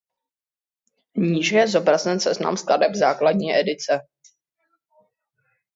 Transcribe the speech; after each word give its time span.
Níže 1.23 1.57
je 1.57 1.67
zobrazen 1.75 2.19
seznam 2.25 2.57
skladeb 2.57 2.95
základní 2.97 3.53
edice. 3.55 4.01